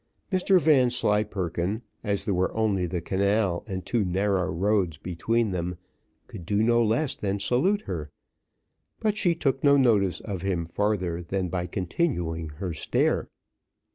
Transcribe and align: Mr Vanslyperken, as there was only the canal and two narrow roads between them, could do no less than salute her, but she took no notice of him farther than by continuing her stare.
Mr 0.33 0.59
Vanslyperken, 0.59 1.83
as 2.03 2.25
there 2.25 2.33
was 2.33 2.49
only 2.55 2.87
the 2.87 3.01
canal 3.01 3.63
and 3.67 3.85
two 3.85 4.03
narrow 4.03 4.49
roads 4.49 4.97
between 4.97 5.51
them, 5.51 5.77
could 6.25 6.43
do 6.43 6.63
no 6.63 6.83
less 6.83 7.15
than 7.15 7.39
salute 7.39 7.81
her, 7.81 8.09
but 8.99 9.15
she 9.15 9.35
took 9.35 9.63
no 9.63 9.77
notice 9.77 10.19
of 10.19 10.41
him 10.41 10.65
farther 10.65 11.21
than 11.21 11.49
by 11.49 11.67
continuing 11.67 12.49
her 12.49 12.73
stare. 12.73 13.29